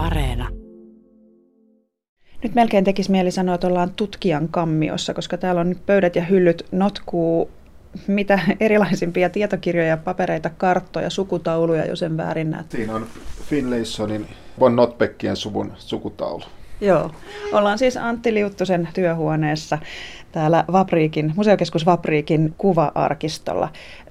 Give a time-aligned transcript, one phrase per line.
[0.00, 0.48] Areena.
[2.42, 6.24] Nyt melkein tekisi mieli sanoa, että ollaan tutkijan kammiossa, koska täällä on nyt pöydät ja
[6.24, 7.50] hyllyt notkuu
[8.06, 12.64] mitä erilaisimpia tietokirjoja, papereita, karttoja, sukutauluja, jos en väärin näe.
[12.68, 13.06] Siinä on
[13.42, 14.26] Finlaysonin
[14.60, 16.42] von Notbeckien suvun sukutaulu.
[16.80, 17.10] Joo.
[17.52, 19.78] Ollaan siis Antti Liuttusen työhuoneessa
[20.32, 23.68] täällä Vapriikin, museokeskus Vapriikin kuva-arkistolla.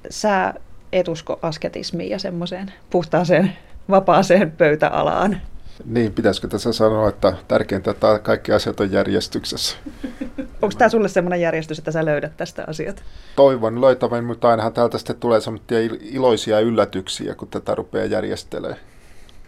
[0.09, 0.53] Sä
[0.91, 3.53] et usko asketismiin ja semmoiseen puhtaaseen
[3.89, 5.41] vapaaseen pöytäalaan.
[5.85, 9.77] Niin, pitäisikö tässä sanoa, että tärkeintä, että kaikki asiat on järjestyksessä.
[10.61, 13.03] Onko tämä sulle semmoinen järjestys, että sä löydät tästä asiat?
[13.35, 18.79] Toivon löytävän, mutta ainahan täältä sitten tulee semmoisia iloisia yllätyksiä, kun tätä rupeaa järjestelemään.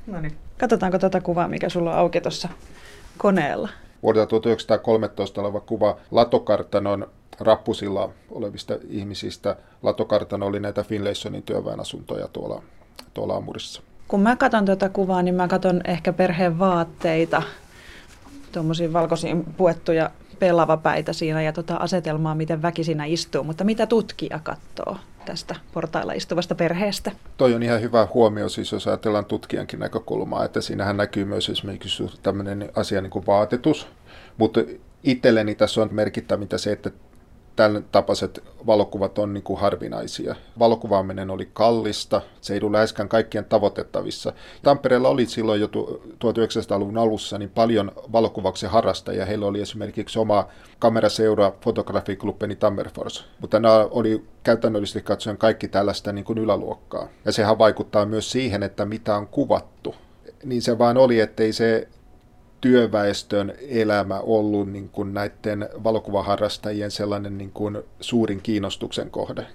[0.07, 0.35] No niin.
[0.59, 2.49] Katsotaanko tuota kuvaa, mikä sulla on auki tuossa
[3.17, 3.69] koneella?
[4.03, 7.07] Vuodelta 1913 oleva kuva Latokartanon
[7.39, 9.55] rappusilla olevista ihmisistä.
[9.83, 12.63] Latokartano oli näitä Finlaysonin työväenasuntoja tuolla,
[13.13, 13.81] tuolla Amurissa.
[14.11, 17.41] Kun mä katson tuota kuvaa, niin mä katson ehkä perheen vaatteita,
[18.51, 23.43] tuommoisia valkoisiin puettuja pellavapäitä siinä ja tota asetelmaa, miten väki siinä istuu.
[23.43, 27.11] Mutta mitä tutkija katsoo tästä portailla istuvasta perheestä?
[27.37, 32.03] Toi on ihan hyvä huomio, siis jos ajatellaan tutkijankin näkökulmaa, että siinähän näkyy myös esimerkiksi
[32.23, 33.87] tämmöinen asia niin kuin vaatetus.
[34.37, 34.59] Mutta
[35.03, 36.91] itselleni tässä on merkittävintä se, että
[37.61, 40.35] tämän tapaiset valokuvat on niin kuin harvinaisia.
[40.59, 44.33] Valokuvaaminen oli kallista, se ei ollut läheskään kaikkien tavoitettavissa.
[44.63, 49.25] Tampereella oli silloin jo 1900-luvun alussa niin paljon valokuvauksen harrastajia.
[49.25, 50.47] Heillä oli esimerkiksi oma
[50.79, 57.07] kameraseura fotografiklubbeni Tammerfors, mutta nämä oli käytännöllisesti katsoen kaikki tällaista niin kuin yläluokkaa.
[57.25, 59.95] Ja sehän vaikuttaa myös siihen, että mitä on kuvattu.
[60.43, 61.87] Niin se vaan oli, ettei se
[62.61, 69.45] työväestön elämä ollut niin kuin näiden valokuvaharrastajien sellainen niin kuin suurin kiinnostuksen kohde?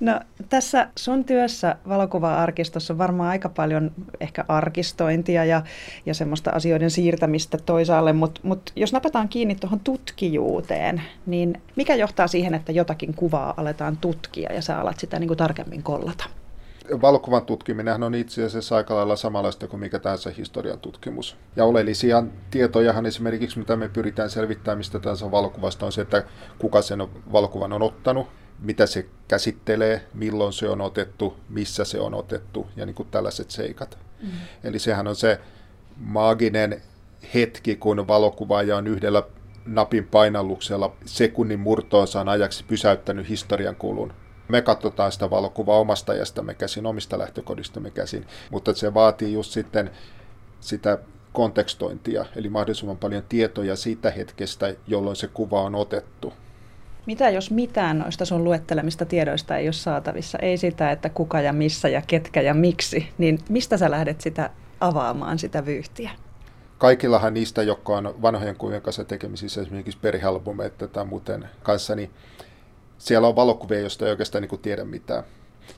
[0.00, 5.62] No tässä sun työssä valokuva-arkistossa on varmaan aika paljon ehkä arkistointia ja,
[6.06, 12.28] ja semmoista asioiden siirtämistä toisaalle, mutta mut jos napataan kiinni tuohon tutkijuuteen, niin mikä johtaa
[12.28, 16.24] siihen, että jotakin kuvaa aletaan tutkia ja sä alat sitä niin kuin tarkemmin kollata?
[17.02, 21.36] Valokuvan tutkiminen on itse asiassa aika lailla samanlaista kuin mikä tahansa historian tutkimus.
[21.56, 26.24] Ja oleellisia tietojahan esimerkiksi, mitä me pyritään selvittämään mistä tahansa valokuvasta, on se, että
[26.58, 32.14] kuka sen valokuvan on ottanut, mitä se käsittelee, milloin se on otettu, missä se on
[32.14, 33.98] otettu ja niin kuin tällaiset seikat.
[34.22, 34.28] Mm.
[34.64, 35.40] Eli sehän on se
[35.96, 36.82] maaginen
[37.34, 39.22] hetki, kun valokuvaaja on yhdellä
[39.66, 44.12] napin painalluksella sekunnin murtoosan ajaksi pysäyttänyt historian kulun
[44.50, 49.90] me katsotaan sitä valokuvaa omasta ajastamme käsin, omista lähtökodistamme käsin, mutta se vaatii just sitten
[50.60, 50.98] sitä
[51.32, 56.32] kontekstointia, eli mahdollisimman paljon tietoja siitä hetkestä, jolloin se kuva on otettu.
[57.06, 60.38] Mitä jos mitään noista sun luettelemista tiedoista ei ole saatavissa?
[60.38, 64.50] Ei sitä, että kuka ja missä ja ketkä ja miksi, niin mistä sä lähdet sitä
[64.80, 66.10] avaamaan, sitä vyyhtiä?
[66.78, 72.10] Kaikillahan niistä, jotka on vanhojen kuvien kanssa tekemisissä, esimerkiksi perihalbumeita tai muuten kanssa, niin
[73.00, 75.24] siellä on valokuvia, joista ei oikeastaan niin tiedä mitään.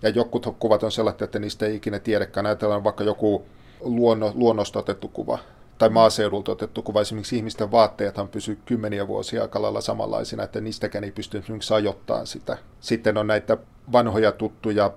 [0.02, 2.46] Ja jokut kuvat on sellaisia, että niistä ei ikinä tiedäkään.
[2.46, 3.44] Ajatellaan vaikka joku
[3.80, 5.38] luonno, luonnosta otettu kuva
[5.78, 7.00] tai maaseudulta otettu kuva.
[7.00, 12.26] Esimerkiksi ihmisten vaatteethan pysyy kymmeniä vuosia aika lailla samanlaisina, että niistäkään ei pysty esimerkiksi ajoittamaan
[12.26, 12.58] sitä.
[12.80, 13.56] Sitten on näitä
[13.92, 14.92] vanhoja tuttuja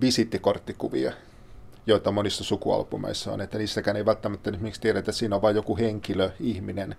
[0.00, 1.12] visittikorttikuvia,
[1.86, 5.76] joita monissa sukualbumeissa on, että niistäkään ei välttämättä esimerkiksi tiedetä, että siinä on vain joku
[5.76, 6.96] henkilö, ihminen,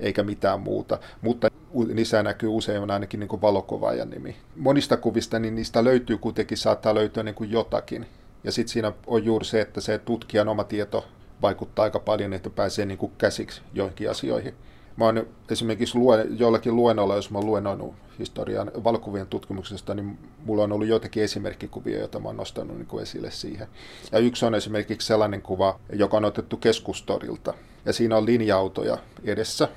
[0.00, 0.98] eikä mitään muuta.
[1.20, 1.48] Mutta
[1.84, 4.36] niissä näkyy usein ainakin niin valokuvaajan nimi.
[4.56, 8.06] Monista kuvista niin niistä löytyy kuitenkin, saattaa löytyä niin kuin jotakin.
[8.44, 11.06] Ja sitten siinä on juuri se, että se tutkijan oma tieto
[11.42, 14.54] vaikuttaa aika paljon, että pääsee niin kuin käsiksi joihinkin asioihin.
[14.96, 20.62] Mä oon esimerkiksi luen, jollakin luennolla, jos mä oon luennoinut historian valokuvien tutkimuksesta, niin mulla
[20.62, 23.66] on ollut joitakin esimerkkikuvia, joita mä oon nostanut niin kuin esille siihen.
[24.12, 27.54] Ja yksi on esimerkiksi sellainen kuva, joka on otettu keskustorilta.
[27.84, 29.68] Ja siinä on linja-autoja edessä,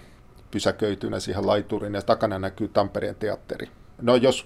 [0.52, 3.70] pysäköitynä siihen laiturin ja takana näkyy Tampereen teatteri.
[4.02, 4.46] No jos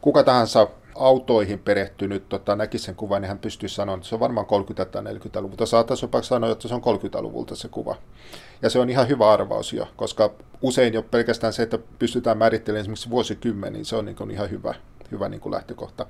[0.00, 4.20] kuka tahansa autoihin perehtynyt tota, näki sen kuvan, niin hän pystyy sanoa, että se on
[4.20, 5.66] varmaan 30- tai 40-luvulta.
[5.66, 7.96] Saattaisi jopa sanoa, että se on 30-luvulta se kuva.
[8.62, 10.30] Ja se on ihan hyvä arvaus jo, koska
[10.62, 14.50] usein jo pelkästään se, että pystytään määrittelemään esimerkiksi vuosikymmeniin, niin se on niin kuin ihan
[14.50, 14.74] hyvä,
[15.10, 16.06] hyvä niin kuin lähtökohta.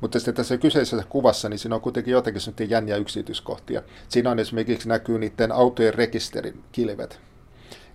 [0.00, 3.82] Mutta sitten tässä kyseisessä kuvassa, niin siinä on kuitenkin jotenkin jänniä yksityiskohtia.
[4.08, 7.20] Siinä on esimerkiksi näkyy niiden autojen rekisterin kilvet.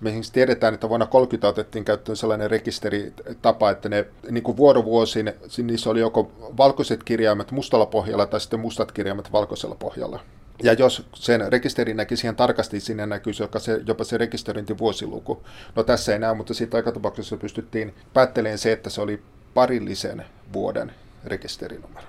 [0.01, 5.33] Me esimerkiksi tiedetään, että vuonna 30 otettiin käyttöön sellainen rekisteritapa, että ne niin kuin vuorovuosin,
[5.63, 10.19] niissä oli joko valkoiset kirjaimet mustalla pohjalla tai sitten mustat kirjaimet valkoisella pohjalla.
[10.63, 15.43] Ja jos sen rekisterin näki siihen tarkasti, sinne näkyisi jopa se, jopa se rekisteröintivuosiluku.
[15.75, 19.21] No tässä ei näy, mutta siitä aikatapauksessa pystyttiin päättelemään se, että se oli
[19.53, 20.91] parillisen vuoden
[21.25, 22.07] rekisterinumero.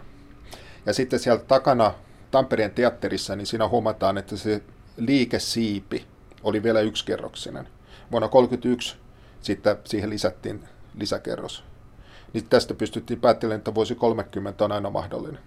[0.87, 1.95] Ja sitten siellä takana
[2.31, 4.63] Tampereen teatterissa, niin siinä huomataan, että se
[4.97, 6.07] liikesiipi
[6.43, 7.69] oli vielä yksikerroksinen.
[8.13, 8.97] Vuonna 1931
[9.41, 10.65] sitten siihen lisättiin
[10.95, 11.65] lisäkerros.
[12.33, 15.41] Niin tästä pystyttiin päättelemään, että vuosi 30 on aina mahdollinen.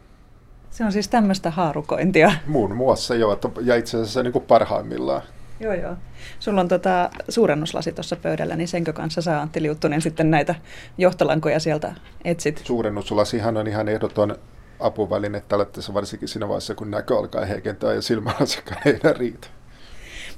[0.70, 2.32] Se on siis tämmöistä haarukointia.
[2.48, 5.22] Muun muassa joo, ja itse asiassa niin kuin parhaimmillaan.
[5.60, 5.96] Joo, joo.
[6.40, 10.56] Sulla on tota suurennuslasi tuossa pöydällä, niin senkö kanssa sä Antti Liuttunen sitten näitä
[10.98, 11.94] johtolankoja sieltä
[12.24, 12.62] etsit?
[12.66, 14.36] Suurennuslasihan on ihan ehdoton
[14.80, 19.48] apuväline tällaisessa varsinkin siinä vaiheessa, kun näkö alkaa heikentää ja silmälasikaan ei enää riitä.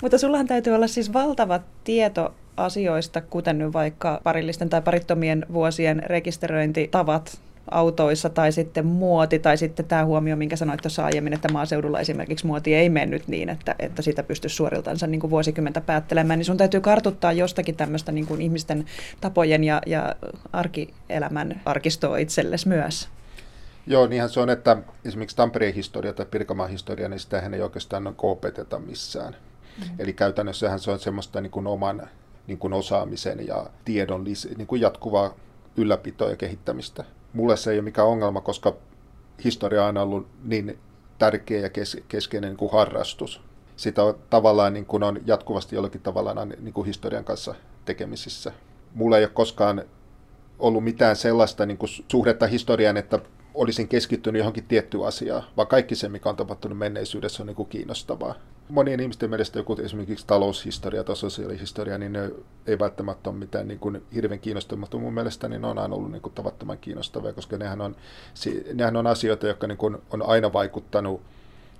[0.01, 6.03] Mutta sullahan täytyy olla siis valtava tieto asioista, kuten nyt vaikka parillisten tai parittomien vuosien
[6.05, 7.39] rekisteröintitavat
[7.71, 12.45] autoissa tai sitten muoti tai sitten tämä huomio, minkä sanoit tuossa aiemmin, että maaseudulla esimerkiksi
[12.45, 16.57] muoti ei mennyt niin, että, että sitä pystyisi suoriltansa niin kuin vuosikymmentä päättelemään, niin sun
[16.57, 18.85] täytyy kartuttaa jostakin tämmöistä niin kuin ihmisten
[19.21, 20.15] tapojen ja, ja
[20.53, 23.09] arkielämän arkistoa itsellesi myös.
[23.87, 28.15] Joo, niinhän se on, että esimerkiksi Tampereen historia tai Pirkanmaan historia, niin sitä ei oikeastaan
[28.17, 29.35] opeteta missään.
[29.79, 29.95] Mm-hmm.
[29.99, 32.09] Eli käytännössähän se on semmoista niin kuin oman
[32.47, 34.23] niin kuin osaamisen ja tiedon
[34.57, 35.33] niin kuin jatkuvaa
[35.77, 37.03] ylläpitoa ja kehittämistä.
[37.33, 38.75] Mulle se ei ole mikään ongelma, koska
[39.43, 40.79] historia on aina ollut niin
[41.17, 43.41] tärkeä ja kes- keskeinen niin kuin harrastus.
[43.75, 47.55] Sitä on, tavallaan niin kuin on jatkuvasti jollakin tavalla niin kuin historian kanssa
[47.85, 48.51] tekemisissä.
[48.93, 49.83] Mulla ei ole koskaan
[50.59, 53.19] ollut mitään sellaista niin kuin suhdetta historiaan, että
[53.55, 57.69] olisin keskittynyt johonkin tiettyyn asiaan, vaan kaikki se, mikä on tapahtunut menneisyydessä, on niin kuin
[57.69, 58.35] kiinnostavaa.
[58.69, 62.31] Monien ihmisten mielestä joku esimerkiksi taloushistoria tai sosiaalihistoria, niin ne
[62.67, 65.95] ei välttämättä ole mitään niin kuin hirveän kiinnostavaa, mutta mun mielestä niin ne on aina
[65.95, 67.95] ollut niin kuin tavattoman kiinnostavia, koska nehän on,
[68.73, 71.21] nehän on asioita, jotka niin kuin on aina vaikuttanut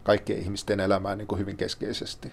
[0.04, 2.31] kaikkien ihmisten elämään niin kuin hyvin keskeisesti.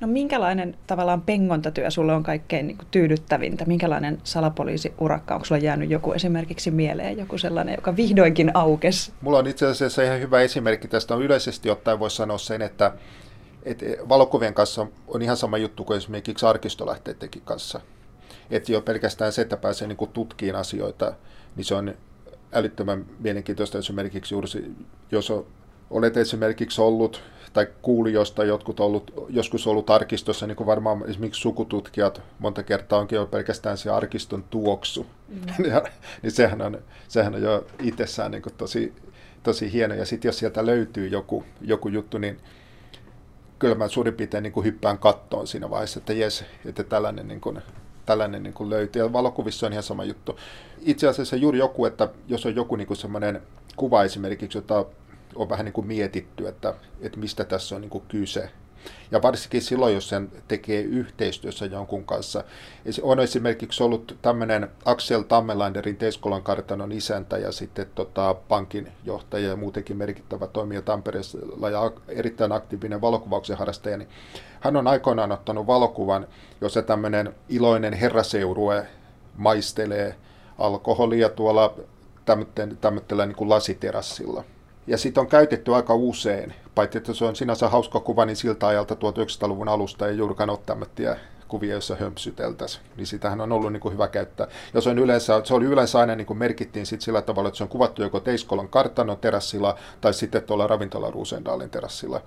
[0.00, 3.64] No minkälainen tavallaan pengontatyö sulle on kaikkein niin kuin, tyydyttävintä?
[3.64, 5.34] Minkälainen salapoliisiurakka?
[5.34, 9.12] Onko sulla jäänyt joku esimerkiksi mieleen, joku sellainen, joka vihdoinkin aukesi?
[9.20, 11.14] Mulla on itse asiassa ihan hyvä esimerkki tästä.
[11.14, 12.92] On yleisesti ottaen voisi sanoa sen, että,
[13.62, 17.80] että valokuvien kanssa on ihan sama juttu kuin esimerkiksi arkistolähteidenkin kanssa.
[18.50, 21.12] Että jo pelkästään se, että pääsee niin kuin tutkiin asioita,
[21.56, 21.94] niin se on
[22.52, 24.48] älyttömän mielenkiintoista esimerkiksi juuri,
[25.10, 25.46] jos on,
[25.90, 27.22] olet esimerkiksi ollut
[27.52, 33.16] tai kuulijoista jotkut ollut, joskus ollut arkistossa, niin kuin varmaan esimerkiksi sukututkijat monta kertaa onkin
[33.16, 35.06] jo pelkästään se arkiston tuoksu.
[35.28, 35.64] Mm.
[35.70, 35.82] ja,
[36.22, 36.78] niin sehän on,
[37.08, 38.92] sehän on jo itsessään niin kuin tosi,
[39.42, 39.94] tosi hieno.
[39.94, 42.40] Ja sitten jos sieltä löytyy joku, joku juttu, niin
[43.58, 47.40] kyllä mä suurin piirtein niin kuin hyppään kattoon siinä vaiheessa, että jes, että tällainen, niin
[47.40, 47.58] kuin,
[48.06, 49.02] tällainen niin kuin löytyy.
[49.02, 50.38] Ja valokuvissa on ihan sama juttu.
[50.80, 53.42] Itse asiassa juuri joku, että jos on joku niin kuin semmoinen
[53.76, 54.84] kuva esimerkiksi, jota
[55.34, 58.50] on vähän niin kuin mietitty, että, että mistä tässä on niin kuin kyse.
[59.10, 62.44] Ja varsinkin silloin, jos sen tekee yhteistyössä jonkun kanssa.
[63.02, 69.56] On esimerkiksi ollut tämmöinen Axel Tammelanderin Teiskolan kartanon isäntä ja sitten tota, pankin johtaja ja
[69.56, 73.96] muutenkin merkittävä toimija Tampereella ja erittäin aktiivinen valokuvauksen harrastaja.
[73.96, 74.08] Niin
[74.60, 76.26] hän on aikoinaan ottanut valokuvan,
[76.60, 78.86] jossa tämmöinen iloinen herraseurue
[79.36, 80.16] maistelee
[80.58, 81.74] alkoholia tuolla
[82.80, 84.44] tämmöisellä niin lasiterassilla.
[84.86, 88.66] Ja sitä on käytetty aika usein, paitsi että se on sinänsä hauska kuva, niin siltä
[88.66, 91.16] ajalta 1900-luvun alusta ei juurikaan ole tämmöisiä
[91.48, 94.46] kuvia, joissa hömpsyteltäisiin, niin sitähän on ollut niin kuin hyvä käyttää.
[94.74, 97.58] Ja se, on yleensä, se oli yleensä aina niin kuin merkittiin sit sillä tavalla, että
[97.58, 102.20] se on kuvattu joko Teiskolan kartanon terassilla tai sitten tuolla ravintola Ruusendaalin terassilla.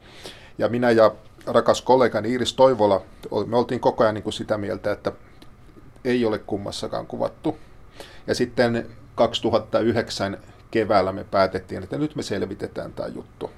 [0.57, 1.11] Ja minä ja
[1.45, 3.01] rakas kollegani Iiris Toivola,
[3.45, 5.11] me oltiin koko ajan niin kuin sitä mieltä, että
[6.05, 7.57] ei ole kummassakaan kuvattu.
[8.27, 10.37] Ja sitten 2009
[10.73, 13.49] keväällä me päätettiin, että nyt me selvitetään tämä juttu.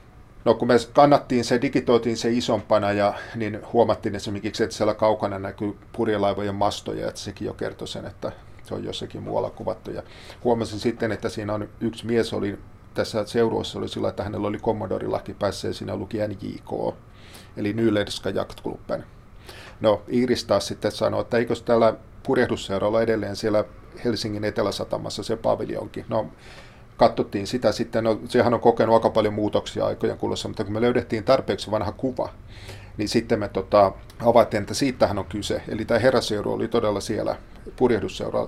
[0.45, 5.39] No kun me kannattiin se, digitoitiin se isompana ja niin huomattiin esimerkiksi, että siellä kaukana
[5.39, 8.31] näkyy purjelaivojen mastoja, että sekin jo kertoi sen, että
[8.63, 9.91] se on jossakin muualla kuvattu.
[9.91, 10.03] Ja
[10.43, 12.57] huomasin sitten, että siinä on yksi mies oli
[12.93, 16.95] tässä seuruessa oli sillä, että hänellä oli Commodore-laki päässä ja siinä luki NJK,
[17.57, 19.03] eli Nyledska Jaktklubben.
[19.81, 21.93] No Iiris taas sitten sanoi, että eikös täällä
[22.23, 23.63] purjehdusseuralla edelleen siellä
[24.05, 26.05] Helsingin eteläsatamassa se paviljonki.
[26.09, 26.27] No
[26.97, 30.81] katsottiin sitä sitten, no sehän on kokenut aika paljon muutoksia aikojen kuluessa, mutta kun me
[30.81, 32.29] löydettiin tarpeeksi vanha kuva,
[32.97, 35.61] niin sitten me tota, havaittiin, että siitähän on kyse.
[35.67, 37.35] Eli tämä herraseuru oli todella siellä
[37.75, 38.47] purjehdusseura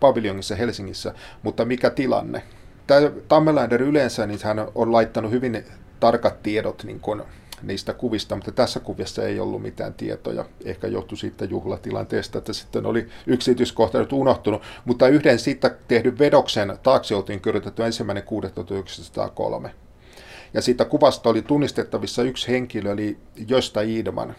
[0.00, 2.42] paviljongissa Helsingissä, mutta mikä tilanne?
[2.86, 5.64] Tämä Tammeländer yleensä, niin hän on laittanut hyvin
[6.00, 7.22] tarkat tiedot niin kuin
[7.62, 10.44] niistä kuvista, mutta tässä kuvissa ei ollut mitään tietoja.
[10.64, 16.78] Ehkä johtui siitä juhlatilanteesta, että sitten oli yksityiskohta nyt unohtunut, mutta yhden siitä tehdyn vedoksen
[16.82, 19.74] taakse oltiin kirjoitettu ensimmäinen 1903.
[20.54, 24.34] Ja siitä kuvasta oli tunnistettavissa yksi henkilö, eli Josta Iidman,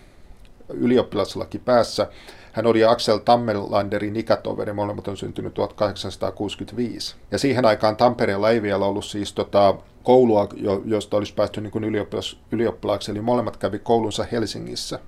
[0.70, 2.08] ylioppilaslaki päässä.
[2.54, 7.16] Hän oli Axel Tammelanderin ikätoveri, molemmat on syntynyt 1865.
[7.32, 10.48] Ja siihen aikaan Tampereella ei vielä ollut siis tota, koulua,
[10.86, 15.00] josta olisi päästy niin kuin ylioppilas, ylioppilaaksi, eli molemmat kävi koulunsa Helsingissä.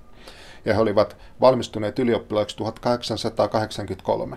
[0.64, 4.36] Ja he olivat valmistuneet ylioppilaaksi 1883.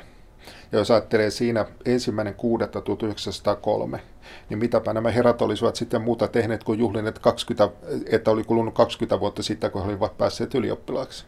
[0.71, 2.35] Ja jos ajattelee siinä ensimmäinen
[2.83, 4.01] 1903,
[4.49, 7.69] niin mitäpä nämä herrat olisivat sitten muuta tehneet kuin juhlineet 20,
[8.05, 11.25] että oli kulunut 20 vuotta sitten, kun he olivat päässeet ylioppilaaksi.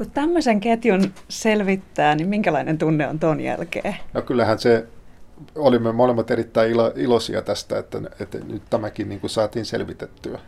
[0.00, 3.96] Kun tämmöisen ketjun selvittää, niin minkälainen tunne on ton jälkeen?
[4.12, 4.86] No kyllähän se,
[5.54, 10.38] olimme molemmat erittäin ilo, iloisia tästä, että, että nyt tämäkin niin kuin saatiin selvitettyä.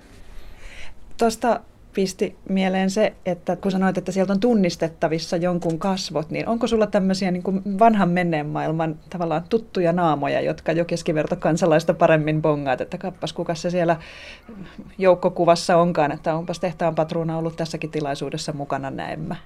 [1.19, 1.61] Tuosta
[1.95, 6.87] pisti mieleen se, että kun sanoit, että sieltä on tunnistettavissa jonkun kasvot, niin onko sulla
[6.87, 12.81] tämmöisiä niin kuin vanhan menneen maailman tavallaan tuttuja naamoja, jotka jo keskiverto kansalaista paremmin bongaat,
[12.81, 13.97] että kappas kuka se siellä
[14.99, 19.37] joukkokuvassa onkaan, että onpas tehtaan patruuna ollut tässäkin tilaisuudessa mukana näemmä.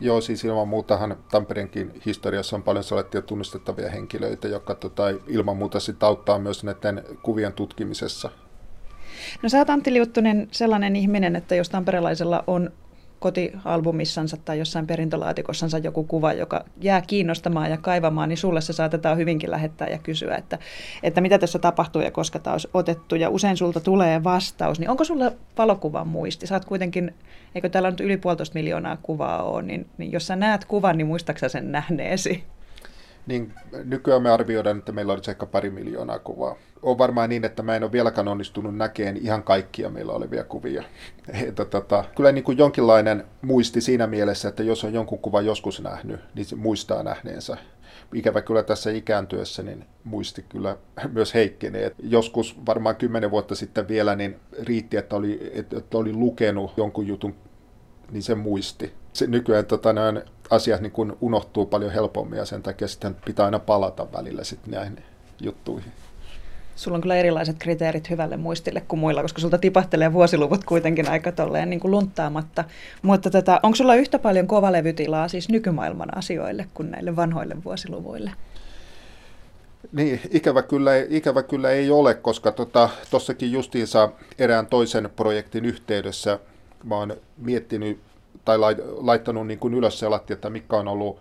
[0.00, 5.80] Joo, siis ilman muutahan Tampereenkin historiassa on paljon sellaisia tunnistettavia henkilöitä, jotka tota, ilman muuta
[5.80, 8.30] sitten auttaa myös näiden kuvien tutkimisessa.
[9.42, 12.70] No sä oot Antti Liuttunen sellainen ihminen, että jos tamperelaisella on
[13.18, 19.18] kotialbumissansa tai jossain perintölaatikossansa joku kuva, joka jää kiinnostamaan ja kaivamaan, niin sulle se saatetaan
[19.18, 20.58] hyvinkin lähettää ja kysyä, että,
[21.02, 23.14] että mitä tässä tapahtuu ja koska tämä olisi otettu.
[23.14, 24.80] Ja usein sulta tulee vastaus.
[24.80, 26.46] Niin onko sulla valokuvan muisti?
[26.46, 27.14] Saat kuitenkin,
[27.54, 31.06] eikö täällä nyt yli puolitoista miljoonaa kuvaa ole, niin, niin jos sä näet kuvan, niin
[31.06, 32.44] muistaaksä sen nähneesi?
[33.28, 33.54] Niin
[33.84, 36.56] nykyään me arvioidaan, että meillä olisi ehkä pari miljoonaa kuvaa.
[36.82, 40.84] On varmaan niin, että mä en ole vieläkään onnistunut näkemään ihan kaikkia meillä olevia kuvia.
[41.48, 45.82] Että, tota, kyllä niin kuin jonkinlainen muisti siinä mielessä, että jos on jonkun kuvan joskus
[45.82, 47.56] nähnyt, niin se muistaa nähneensä.
[48.14, 50.76] Ikävä kyllä tässä ikääntyessä, niin muisti kyllä
[51.14, 51.92] myös heikkenee.
[52.02, 57.34] Joskus varmaan kymmenen vuotta sitten vielä, niin riitti, että oli, että oli lukenut jonkun jutun,
[58.10, 58.92] niin se muisti.
[59.18, 63.44] Se nykyään tota, nämä asiat niin kun unohtuu paljon helpommin ja sen takia sitten pitää
[63.44, 65.02] aina palata välillä sitten näihin
[65.40, 65.92] juttuihin.
[66.76, 71.32] Sulla on kyllä erilaiset kriteerit hyvälle muistille kuin muilla, koska sulta tipahtelee vuosiluvut kuitenkin aika
[71.32, 72.64] tolleen niin kuin lunttaamatta.
[73.02, 78.30] Mutta tota, onko sulla yhtä paljon kovalevytilaa siis nykymaailman asioille kuin näille vanhoille vuosiluvuille?
[79.92, 82.52] Niin, ikävä kyllä, ikävä kyllä ei ole, koska
[83.10, 86.38] tuossakin tota, justiinsa erään toisen projektin yhteydessä
[86.84, 88.00] mä oon miettinyt
[88.44, 88.58] tai
[89.00, 91.20] laittanut niin kuin ylös selatti, että mikä on ollut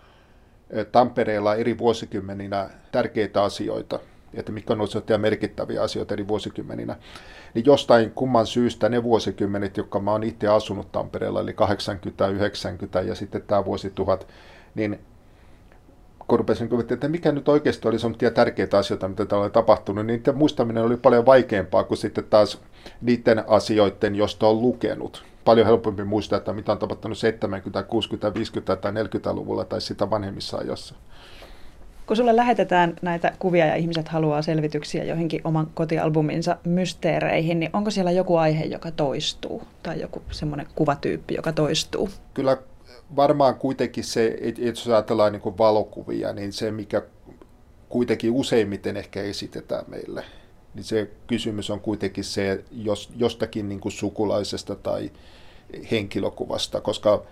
[0.70, 4.00] eh, Tampereella eri vuosikymmeninä tärkeitä asioita,
[4.34, 6.96] että mikä on ollut merkittäviä asioita eri vuosikymmeninä,
[7.54, 13.02] niin jostain kumman syystä ne vuosikymmenet, jotka mä oon itse asunut Tampereella, eli 80, 90
[13.02, 14.28] ja sitten tämä vuosituhat,
[14.76, 15.00] niin
[16.28, 20.18] kun rupesin että mikä nyt oikeasti oli sellaisia tärkeitä asioita, mitä täällä oli tapahtunut, niin
[20.18, 22.62] niiden muistaminen oli paljon vaikeampaa kuin sitten taas
[23.02, 28.76] niiden asioiden, josta on lukenut paljon helpompi muistaa, että mitä on tapahtunut 70, 60, 50
[28.76, 30.96] tai 40-luvulla tai sitä vanhemmissa ajoissa.
[32.08, 37.92] Kun sulle lähetetään näitä kuvia ja ihmiset haluaa selvityksiä joihinkin oman kotialbuminsa mysteereihin, niin onko
[37.92, 39.62] siellä joku aihe, joka toistuu?
[39.84, 42.10] Tai joku semmoinen kuvatyyppi, joka toistuu?
[42.34, 42.58] Kyllä
[43.16, 47.02] varmaan kuitenkin se, että jos ajatellaan niin valokuvia, niin se mikä
[47.90, 50.24] kuitenkin useimmiten ehkä esitetään meille,
[50.74, 55.12] niin se kysymys on kuitenkin se jos, jostakin niin kuin sukulaisesta tai
[55.92, 57.24] henkilökuvasta, koska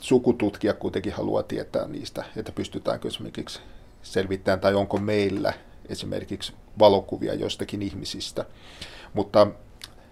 [0.00, 3.60] sukututkija kuitenkin haluaa tietää niistä, että pystytäänkö esimerkiksi
[4.02, 5.52] selvittämään tai onko meillä
[5.88, 8.44] esimerkiksi valokuvia joistakin ihmisistä.
[9.14, 9.46] Mutta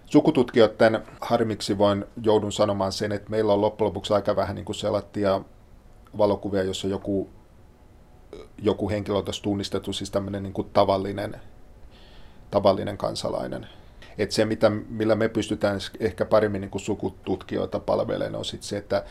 [0.07, 4.76] sukututkijoiden harmiksi voin joudun sanomaan sen, että meillä on loppujen lopuksi aika vähän niin kuin
[4.76, 5.40] sellaisia
[6.18, 7.28] valokuvia, jossa joku,
[8.59, 11.40] joku henkilö on tunnistettu, siis tämmöinen niin kuin tavallinen,
[12.50, 13.66] tavallinen kansalainen
[14.18, 18.76] että se, mitä, millä me pystytään ehkä paremmin niin kuin sukututkijoita palvelemaan, on sit se,
[18.76, 19.04] että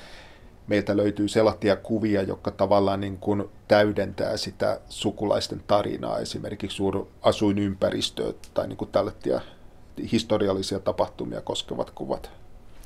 [0.68, 6.84] meiltä löytyy sellaisia kuvia, jotka tavallaan niin kuin täydentää sitä sukulaisten tarinaa, esimerkiksi
[7.22, 9.42] asuinympäristöä tai niin kuin tällaisia
[10.12, 12.32] historiallisia tapahtumia koskevat kuvat.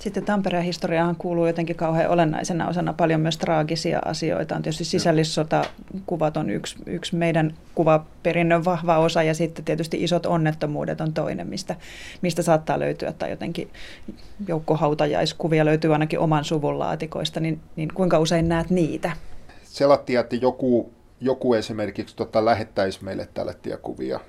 [0.01, 4.55] Sitten Tampereen historiaan kuuluu jotenkin kauhean olennaisena osana paljon myös traagisia asioita.
[4.55, 11.01] On tietysti sisällissotakuvat on yksi, yksi meidän kuvaperinnön vahva osa ja sitten tietysti isot onnettomuudet
[11.01, 11.75] on toinen, mistä,
[12.22, 13.70] mistä saattaa löytyä tai jotenkin
[14.48, 19.12] joukkohautajaiskuvia löytyy ainakin oman suvun laatikoista, niin, niin kuinka usein näet niitä?
[19.63, 24.20] Selattiin, että joku, joku esimerkiksi tota, lähettäisi meille tällaisia kuvia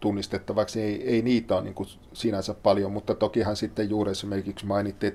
[0.00, 0.82] tunnistettavaksi.
[0.82, 5.14] Ei, ei niitä ole niin kuin sinänsä paljon, mutta tokihan sitten juuri esimerkiksi mainittiin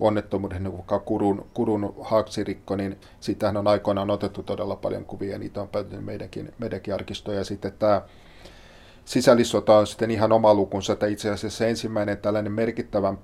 [0.00, 5.60] onnettomuuden, niin kuin Kurun, Kurun haaksirikko, niin siitähän on aikoinaan otettu todella paljon kuvia, niitä
[5.60, 7.38] on päätynyt meidänkin, meidänkin arkistoja.
[7.38, 8.02] Ja sitten tämä
[9.04, 13.14] sisällissota on sitten ihan oma lukunsa, että itse asiassa ensimmäinen tällainen merkittävä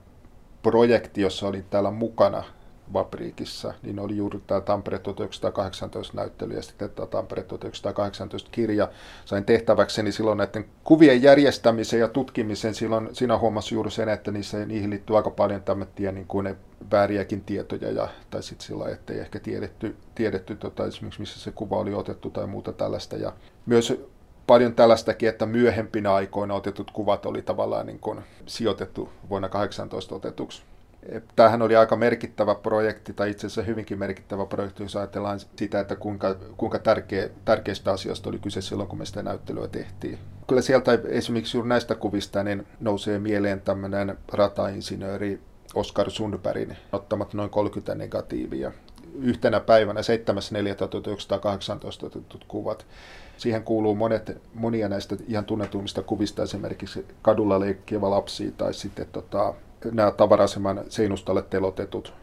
[0.63, 2.45] projekti, jossa olin täällä mukana,
[2.93, 8.89] Vapriikissa, niin oli juuri tämä Tampere 1918 näyttely ja sitten tämä Tampere 1918 kirja.
[9.25, 12.75] Sain tehtäväkseni silloin näiden kuvien järjestämisen ja tutkimisen.
[12.75, 16.57] Silloin siinä huomasi juuri sen, että niissä, niihin liittyy aika paljon tämmöisiä niin kuin ne
[16.91, 21.51] vääriäkin tietoja, ja, tai sitten sillä että ei ehkä tiedetty, tiedetty tota, esimerkiksi missä se
[21.51, 23.17] kuva oli otettu tai muuta tällaista.
[23.17, 23.33] Ja
[23.67, 24.11] myös
[24.47, 30.63] paljon tällaistakin, että myöhempinä aikoina otetut kuvat oli tavallaan niin kuin sijoitettu vuonna 18 otetuksi.
[31.37, 35.97] Tämähän oli aika merkittävä projekti, tai itse asiassa hyvinkin merkittävä projekti, jos ajatellaan sitä, että
[35.97, 40.19] kuinka, kuinka tärkeä, tärkeistä asioista oli kyse silloin, kun me sitä näyttelyä tehtiin.
[40.47, 45.41] Kyllä sieltä esimerkiksi juuri näistä kuvista niin nousee mieleen tämmöinen ratainsinööri
[45.75, 48.73] Oskar Sundbergin ottamat noin 30 negatiivia.
[49.15, 52.87] Yhtenä päivänä 7.4.1918 otetut kuvat.
[53.37, 59.55] Siihen kuuluu monet, monia näistä ihan tunnetuimmista kuvista, esimerkiksi kadulla leikkivä lapsi tai sitten tota,
[59.93, 62.15] nämä tavaraseman seinustalle telotetut.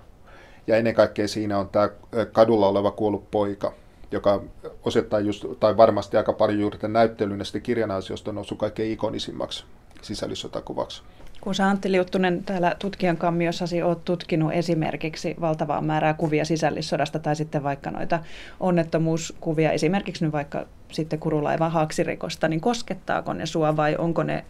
[0.68, 1.90] Ja ennen kaikkea siinä on tämä
[2.32, 3.74] kadulla oleva kuollut poika,
[4.12, 4.44] joka
[4.84, 8.92] osoittaa just, tai varmasti aika paljon juuri tämän näyttelyn ja sitten kirjan ansiosta noussut kaikkein
[8.92, 9.66] ikonisimmaksi
[10.02, 11.04] sisällissotakuvaksi.
[11.42, 17.36] Kun sä Antti Liuttunen täällä tutkijan kammiossasi oot tutkinut esimerkiksi valtavaa määrää kuvia sisällissodasta tai
[17.36, 18.20] sitten vaikka noita
[18.60, 24.46] onnettomuuskuvia, esimerkiksi nyt vaikka sitten kurulaivan haaksirikosta, niin koskettaako ne sua vai onko ne,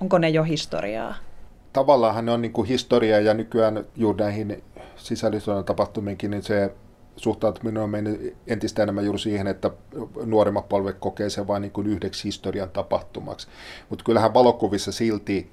[0.00, 1.14] onko ne jo historiaa?
[1.74, 4.64] Tavallaan ne on niin kuin historiaa ja nykyään juuri näihin
[4.96, 6.72] sisällissodan tapahtumiinkin, niin se
[7.16, 9.70] suhtautuminen on mennyt entistä enemmän juuri siihen, että
[10.24, 13.48] nuoremmat polvet kokee sen vain niin kuin yhdeksi historian tapahtumaksi.
[13.90, 15.50] Mutta kyllähän valokuvissa silti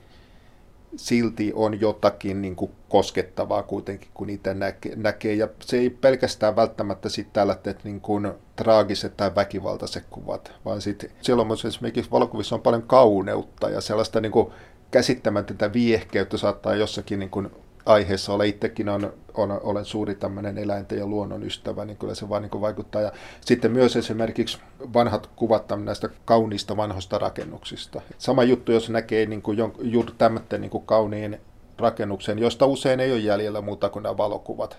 [0.95, 5.33] silti on jotakin niin kuin koskettavaa kuitenkin, kun niitä näkee, näkee.
[5.33, 11.09] Ja se ei pelkästään välttämättä sitten tällaiset niin kuin traagiset tai väkivaltaiset kuvat, vaan sitten
[11.21, 14.47] siellä on myös esimerkiksi valokuvissa on paljon kauneutta ja sellaista niin kuin
[14.91, 17.51] käsittämätöntä viehkeyttä saattaa jossakin niin kuin
[17.85, 18.47] aiheessa ole.
[18.47, 22.61] Itsekin on, on, olen suuri tämmöinen eläinten ja luonnon ystävä, niin kyllä se vaan niin
[22.61, 23.01] vaikuttaa.
[23.01, 24.57] Ja sitten myös esimerkiksi
[24.93, 28.01] vanhat kuvat näistä kauniista vanhoista rakennuksista.
[28.17, 31.41] Sama juttu, jos näkee niin kuin juuri tämmöinen niin kuin kauniin
[31.77, 34.77] rakennuksen, josta usein ei ole jäljellä muuta kuin nämä valokuvat.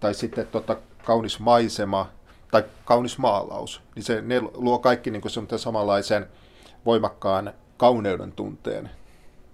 [0.00, 2.10] Tai sitten tota, kaunis maisema
[2.50, 6.26] tai kaunis maalaus, niin se, ne luo kaikki niin kuin samanlaisen
[6.86, 8.90] voimakkaan kauneuden tunteen,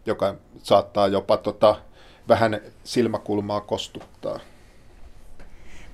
[0.06, 1.76] joka saattaa jopa tota,
[2.28, 4.40] vähän silmäkulmaa kostuttaa.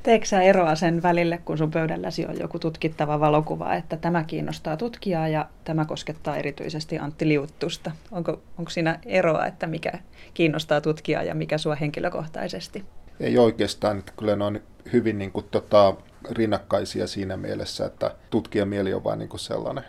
[0.02, 4.76] Teekö sä eroa sen välille, kun sun pöydälläsi on joku tutkittava valokuva, että tämä kiinnostaa
[4.76, 7.90] tutkijaa ja tämä koskettaa erityisesti Antti Liuttusta?
[8.10, 9.92] Onko, onko siinä eroa, että mikä
[10.34, 12.84] kiinnostaa tutkijaa ja mikä sua henkilökohtaisesti?
[13.20, 14.60] Ei oikeastaan, että kyllä ne on
[14.92, 15.94] hyvin niin kuin, tota,
[16.30, 19.84] rinnakkaisia siinä mielessä, että tutkijamieli on vain niin kuin sellainen.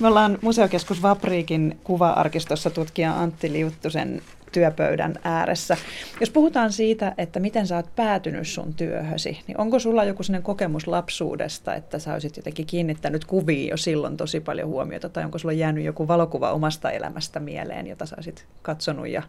[0.00, 4.22] Me ollaan Museokeskus Vapriikin kuva-arkistossa tutkija Antti Liuttusen
[4.52, 5.76] työpöydän ääressä.
[6.20, 10.42] Jos puhutaan siitä, että miten sä oot päätynyt sun työhösi, niin onko sulla joku sellainen
[10.42, 15.38] kokemus lapsuudesta, että sä olisit jotenkin kiinnittänyt kuviin jo silloin tosi paljon huomiota, tai onko
[15.38, 19.22] sulla jäänyt joku valokuva omasta elämästä mieleen, jota sä olisit katsonut ja,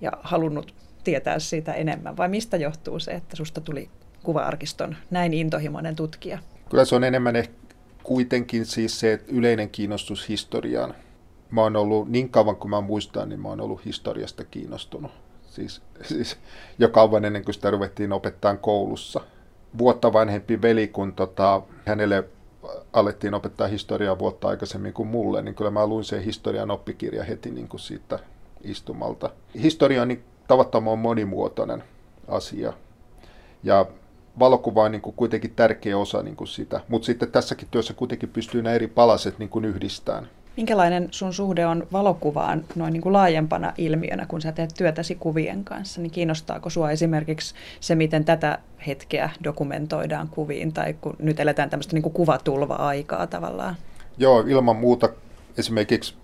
[0.00, 3.88] ja halunnut tietää siitä enemmän, vai mistä johtuu se, että susta tuli
[4.22, 6.38] kuva-arkiston näin intohimoinen tutkija?
[6.70, 7.57] Kyllä se on enemmän ehkä
[8.08, 10.94] kuitenkin siis se yleinen kiinnostus historiaan
[11.50, 15.10] mä oon ollut niin kauan kuin mä muistan, niin mä oon ollut historiasta kiinnostunut.
[15.46, 16.36] Siis, siis
[16.78, 19.20] jo kauan ennen kuin sitä ruvettiin opettaa koulussa.
[19.78, 22.24] Vuotta vanhempi veli, kun tota, hänelle
[22.92, 27.50] alettiin opettaa historiaa vuotta aikaisemmin kuin mulle, niin kyllä mä luin sen historian oppikirja heti
[27.50, 28.18] niin kuin siitä
[28.62, 29.30] istumalta.
[29.62, 31.84] Historia on niin tavattoman monimuotoinen
[32.28, 32.72] asia.
[33.62, 33.86] Ja
[34.38, 38.28] valokuva on niin kuin kuitenkin tärkeä osa niin kuin sitä, mutta sitten tässäkin työssä kuitenkin
[38.28, 40.28] pystyy nämä eri palaset niin kuin yhdistämään.
[40.56, 45.64] Minkälainen sun suhde on valokuvaan noin niin kuin laajempana ilmiönä, kun sä teet työtäsi kuvien
[45.64, 46.00] kanssa?
[46.00, 51.94] Niin kiinnostaako sua esimerkiksi se, miten tätä hetkeä dokumentoidaan kuviin, tai kun nyt eletään tämmöistä
[51.94, 53.76] niin kuin kuvatulva-aikaa tavallaan?
[54.18, 55.08] Joo, ilman muuta
[55.58, 56.14] esimerkiksi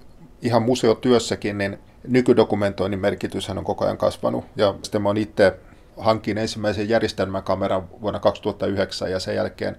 [0.42, 4.44] ihan museotyössäkin, niin nykydokumentoinnin merkityshän on koko ajan kasvanut.
[4.56, 5.56] Ja sitten mä oon itse
[5.96, 9.76] hankin ensimmäisen järjestelmäkameran vuonna 2009 ja sen jälkeen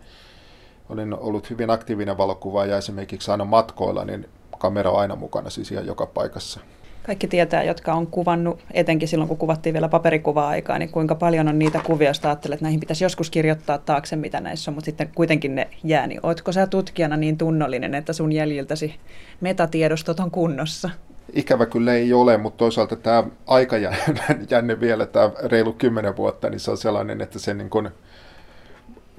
[0.89, 5.85] olin ollut hyvin aktiivinen valokuvaaja esimerkiksi aina matkoilla, niin kamera on aina mukana siis ihan
[5.85, 6.59] joka paikassa.
[7.05, 11.59] Kaikki tietää, jotka on kuvannut, etenkin silloin kun kuvattiin vielä paperikuva-aikaa, niin kuinka paljon on
[11.59, 15.11] niitä kuvia, joista ajattelet, että näihin pitäisi joskus kirjoittaa taakse, mitä näissä on, mutta sitten
[15.15, 16.07] kuitenkin ne jää.
[16.07, 18.95] Niin ootko sä tutkijana niin tunnollinen, että sun jäljiltäsi
[19.41, 20.89] metatiedostot on kunnossa?
[21.33, 26.71] Ikävä kyllä ei ole, mutta toisaalta tämä aikajänne vielä, tämä reilu kymmenen vuotta, niin se
[26.71, 27.89] on sellainen, että se niin kuin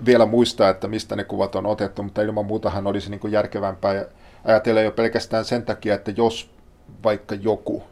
[0.06, 4.04] vielä muistaa, että mistä ne kuvat on otettu, mutta ilman muutahan olisi niin kuin järkevämpää
[4.44, 6.50] ajatella jo pelkästään sen takia, että jos
[7.04, 7.82] vaikka joku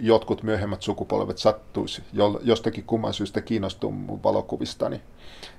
[0.00, 2.02] jotkut myöhemmät sukupolvet sattuisi
[2.42, 5.00] jostakin kumman syystä kiinnostua mun valokuvistani,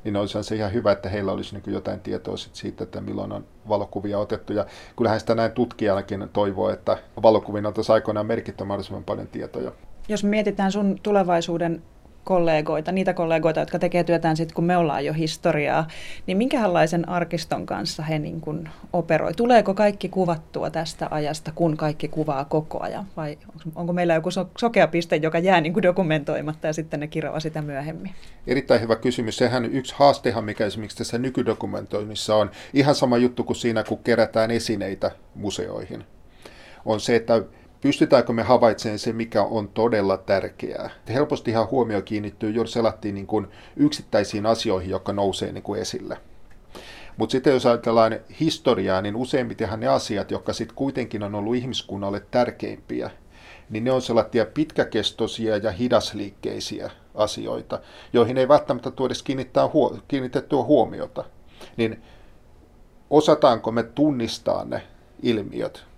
[0.03, 3.45] niin olisi se ihan hyvä, että heillä olisi niin jotain tietoa siitä, että milloin on
[3.69, 4.53] valokuvia otettu.
[4.53, 4.65] Ja
[4.97, 9.71] kyllähän sitä näin tutkijallakin toivoo, että valokuvin oltaisiin aikoinaan merkitty mahdollisimman paljon tietoja.
[10.07, 11.83] Jos mietitään sun tulevaisuuden
[12.23, 15.87] kollegoita, niitä kollegoita, jotka tekee työtään sitten, kun me ollaan jo historiaa,
[16.27, 19.33] niin minkälaisen arkiston kanssa he niin kuin operoi?
[19.33, 23.05] Tuleeko kaikki kuvattua tästä ajasta, kun kaikki kuvaa koko ajan?
[23.17, 23.37] Vai
[23.75, 27.61] onko meillä joku sokea piste, joka jää niin kuin dokumentoimatta ja sitten ne kirjoaa sitä
[27.61, 28.11] myöhemmin?
[28.47, 29.37] Erittäin hyvä kysymys.
[29.37, 34.51] Sehän yksi haastehan, mikä esimerkiksi tässä nykydokumentoinnissa on, ihan sama juttu kuin siinä, kun kerätään
[34.51, 36.03] esineitä museoihin,
[36.85, 37.43] on se, että
[37.83, 40.89] pystytäänkö me havaitsemaan se, mikä on todella tärkeää.
[41.09, 46.17] Helposti ihan huomio kiinnittyy juuri selattiin niin kuin yksittäisiin asioihin, jotka nousee niin kuin esille.
[47.17, 52.25] Mutta sitten jos ajatellaan historiaa, niin useimmitenhan ne asiat, jotka sitten kuitenkin on ollut ihmiskunnalle
[52.31, 53.09] tärkeimpiä,
[53.69, 57.79] niin ne on sellaisia pitkäkestoisia ja hidasliikkeisiä asioita,
[58.13, 61.25] joihin ei välttämättä tule edes kiinnittää huo- kiinnitettyä huomiota.
[61.77, 62.03] Niin
[63.09, 64.83] osataanko me tunnistaa ne
[65.21, 65.92] ilmiöt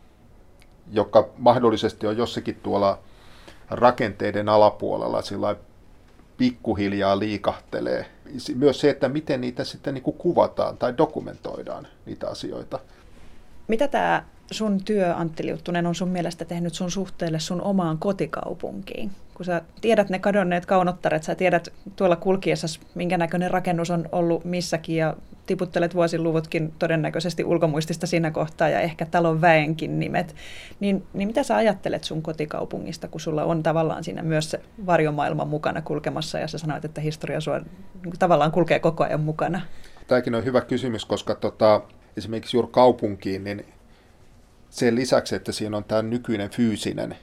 [0.92, 3.00] joka mahdollisesti on jossakin tuolla
[3.70, 5.56] rakenteiden alapuolella sillä
[6.38, 8.06] pikkuhiljaa liikahtelee.
[8.56, 12.80] Myös se, että miten niitä sitten niin kuin kuvataan tai dokumentoidaan niitä asioita.
[13.68, 19.12] Mitä tämä sun työ, Antti Liuttunen, on sun mielestä tehnyt sun suhteelle sun omaan kotikaupunkiin?
[19.34, 24.46] Kun sä tiedät ne kadonneet kaunottaret, sä tiedät tuolla kulkiessa, minkä näköinen rakennus on ollut
[24.46, 30.36] missäkin ja tiputtelet vuosiluvutkin todennäköisesti ulkomuistista siinä kohtaa ja ehkä talon väenkin nimet,
[30.80, 35.46] niin, niin mitä sä ajattelet sun kotikaupungista, kun sulla on tavallaan siinä myös se varjomaailma
[35.46, 39.62] mukana kulkemassa ja sä sanoit, että historia sua niin tavallaan kulkee koko ajan mukana?
[40.08, 41.82] Tämäkin on hyvä kysymys, koska tota,
[42.18, 43.66] esimerkiksi juuri kaupunkiin, niin
[44.70, 47.16] sen lisäksi, että siinä on tämä nykyinen fyysinen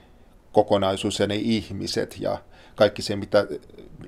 [0.51, 2.37] kokonaisuus ja ne ihmiset ja
[2.75, 3.47] kaikki se, mitä,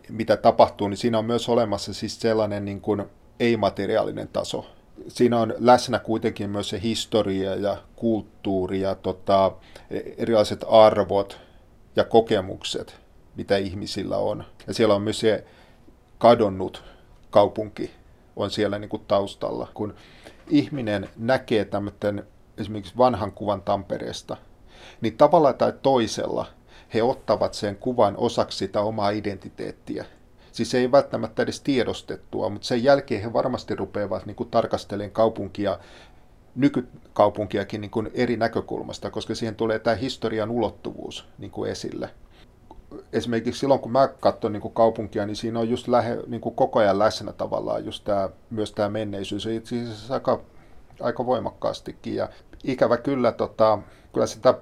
[0.10, 3.04] mitä tapahtuu, niin siinä on myös olemassa siis sellainen niin kuin
[3.40, 4.66] ei-materiaalinen taso.
[5.08, 9.52] Siinä on läsnä kuitenkin myös se historia ja kulttuuri ja tota,
[10.18, 11.40] erilaiset arvot
[11.96, 12.96] ja kokemukset,
[13.36, 14.44] mitä ihmisillä on.
[14.68, 15.46] Ja siellä on myös se
[16.18, 16.84] kadonnut
[17.30, 17.92] kaupunki
[18.36, 19.68] on siellä niin kuin taustalla.
[19.74, 19.96] Kun
[20.50, 24.38] ihminen näkee tämmöisen esimerkiksi vanhan kuvan Tampereesta,
[25.02, 26.46] niin tavalla tai toisella
[26.94, 30.06] he ottavat sen kuvan osaksi sitä omaa identiteettiä.
[30.56, 35.80] Siis ei välttämättä edes tiedostettua, mutta sen jälkeen he varmasti rupeavat niin kuin tarkastelemaan kaupunkia,
[36.56, 42.10] nykykaupunkiakin niin kuin eri näkökulmasta, koska siihen tulee tämä historian ulottuvuus niin kuin esille.
[43.14, 46.80] Esimerkiksi silloin, kun mä katson niin kaupunkia, niin siinä on just lähe, niin kuin koko
[46.80, 49.46] ajan läsnä tavallaan just tämä, myös tämä menneisyys.
[49.46, 50.42] Itse asiassa aika,
[51.02, 52.16] aika voimakkaastikin.
[52.16, 52.30] Ja
[52.64, 53.80] ikävä kyllä, tota,
[54.14, 54.54] kyllä sitä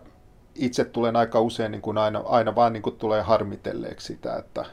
[0.55, 4.65] itse tulen aika usein niin kuin aina, aina vaan niin kuin tulee harmitelleeksi sitä, että,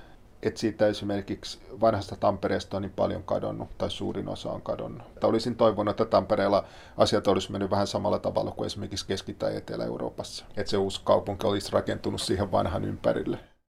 [0.42, 5.06] että siitä esimerkiksi vanhasta Tampereesta on niin paljon kadonnut, tai suurin osa on kadonnut.
[5.06, 6.64] Että olisin toivonut, että Tampereella
[6.96, 10.44] asiat olisi mennyt vähän samalla tavalla kuin esimerkiksi Keski- tai Etelä-Euroopassa.
[10.56, 13.38] Että se uusi kaupunki olisi rakentunut siihen vanhan ympärille.